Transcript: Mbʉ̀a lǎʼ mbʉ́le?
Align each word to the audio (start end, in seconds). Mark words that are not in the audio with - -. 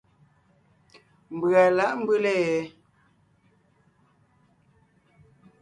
Mbʉ̀a 1.35 1.61
lǎʼ 1.77 1.93
mbʉ́le? 2.01 2.33